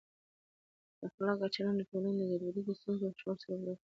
بې 0.99 1.03
اخلاقه 1.07 1.47
چلند 1.55 1.77
د 1.79 1.81
ټولنې 1.89 2.13
د 2.17 2.23
ګډوډۍ، 2.31 2.61
ستونزو 2.79 3.03
او 3.07 3.15
شخړو 3.19 3.41
سبب 3.41 3.59
ګرځي. 3.65 3.79